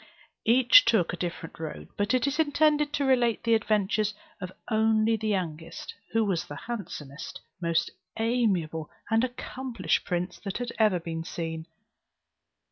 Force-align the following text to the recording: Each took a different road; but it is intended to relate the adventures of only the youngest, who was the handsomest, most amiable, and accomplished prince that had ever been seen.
Each 0.47 0.83
took 0.83 1.13
a 1.13 1.15
different 1.15 1.59
road; 1.59 1.89
but 1.95 2.15
it 2.15 2.25
is 2.25 2.39
intended 2.39 2.91
to 2.93 3.05
relate 3.05 3.43
the 3.43 3.53
adventures 3.53 4.15
of 4.41 4.51
only 4.71 5.15
the 5.15 5.27
youngest, 5.27 5.93
who 6.11 6.25
was 6.25 6.43
the 6.47 6.55
handsomest, 6.55 7.39
most 7.61 7.91
amiable, 8.17 8.89
and 9.11 9.23
accomplished 9.23 10.03
prince 10.03 10.39
that 10.39 10.57
had 10.57 10.71
ever 10.79 10.99
been 10.99 11.23
seen. 11.23 11.67